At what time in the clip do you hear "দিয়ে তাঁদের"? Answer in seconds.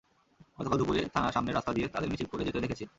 1.73-2.09